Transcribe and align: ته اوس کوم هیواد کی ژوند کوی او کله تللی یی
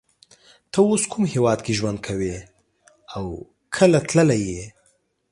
ته 0.71 0.77
اوس 0.87 1.03
کوم 1.11 1.23
هیواد 1.33 1.59
کی 1.65 1.71
ژوند 1.79 1.97
کوی 2.07 2.35
او 3.15 3.23
کله 3.75 3.99
تللی 4.09 4.39
یی 4.49 4.63